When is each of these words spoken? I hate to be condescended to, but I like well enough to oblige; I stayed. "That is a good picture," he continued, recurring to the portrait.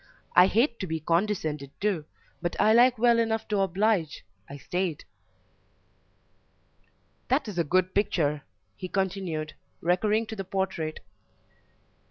I 0.35 0.47
hate 0.47 0.79
to 0.79 0.87
be 0.87 0.99
condescended 0.99 1.79
to, 1.81 2.05
but 2.41 2.59
I 2.59 2.73
like 2.73 2.97
well 2.97 3.19
enough 3.19 3.47
to 3.49 3.59
oblige; 3.59 4.25
I 4.49 4.57
stayed. 4.57 5.05
"That 7.27 7.47
is 7.47 7.59
a 7.59 7.63
good 7.63 7.93
picture," 7.93 8.41
he 8.75 8.87
continued, 8.87 9.53
recurring 9.79 10.25
to 10.25 10.35
the 10.35 10.43
portrait. 10.43 11.01